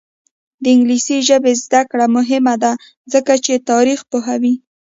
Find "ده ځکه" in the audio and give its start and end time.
2.63-3.33